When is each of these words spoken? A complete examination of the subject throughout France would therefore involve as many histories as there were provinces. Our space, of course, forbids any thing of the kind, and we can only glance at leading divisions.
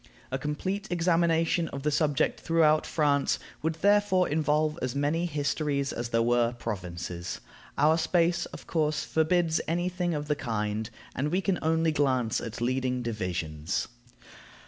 A 0.31 0.39
complete 0.39 0.91
examination 0.91 1.67
of 1.67 1.83
the 1.83 1.91
subject 1.91 2.39
throughout 2.39 2.87
France 2.87 3.37
would 3.61 3.75
therefore 3.83 4.27
involve 4.27 4.79
as 4.81 4.95
many 4.95 5.27
histories 5.27 5.93
as 5.93 6.09
there 6.09 6.23
were 6.23 6.53
provinces. 6.53 7.39
Our 7.77 7.99
space, 7.99 8.47
of 8.47 8.65
course, 8.65 9.03
forbids 9.03 9.61
any 9.67 9.89
thing 9.89 10.15
of 10.15 10.27
the 10.27 10.35
kind, 10.35 10.89
and 11.15 11.29
we 11.31 11.39
can 11.39 11.59
only 11.61 11.91
glance 11.91 12.41
at 12.41 12.61
leading 12.61 13.03
divisions. 13.03 13.87